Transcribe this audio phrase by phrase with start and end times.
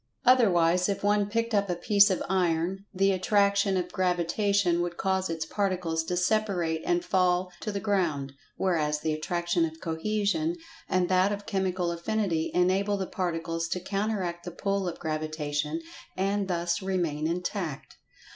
[0.25, 4.97] Otherwise, if one picked up a piece of iron, the At[Pg 153]traction of Gravitation would
[4.97, 10.55] cause its particles to separate and fall to the ground, whereas, the Attraction of Cohesion
[10.89, 15.79] and that of Chemical Affinity enable the Particles to counteract the pull of Gravitation,
[16.17, 17.97] and thus remain intact.